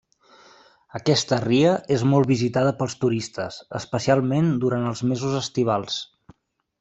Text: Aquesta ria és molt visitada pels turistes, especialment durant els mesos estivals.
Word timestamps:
Aquesta 0.99 1.37
ria 1.43 1.73
és 1.97 2.05
molt 2.13 2.29
visitada 2.33 2.73
pels 2.79 2.97
turistes, 3.03 3.59
especialment 3.81 4.49
durant 4.65 4.89
els 4.93 5.05
mesos 5.11 5.37
estivals. 5.45 5.99